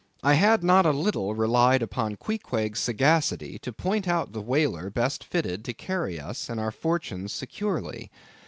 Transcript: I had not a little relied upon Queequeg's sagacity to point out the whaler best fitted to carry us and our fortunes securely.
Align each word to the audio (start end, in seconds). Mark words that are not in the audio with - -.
I 0.23 0.33
had 0.33 0.63
not 0.63 0.87
a 0.87 0.91
little 0.93 1.35
relied 1.35 1.83
upon 1.83 2.15
Queequeg's 2.15 2.79
sagacity 2.79 3.59
to 3.59 3.71
point 3.71 4.07
out 4.07 4.33
the 4.33 4.41
whaler 4.41 4.89
best 4.89 5.23
fitted 5.23 5.63
to 5.65 5.75
carry 5.75 6.19
us 6.19 6.49
and 6.49 6.59
our 6.59 6.71
fortunes 6.71 7.31
securely. 7.31 8.09